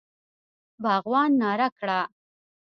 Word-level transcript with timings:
باغوان 0.83 1.31
ناره 1.41 1.67
کړه! 1.77 2.01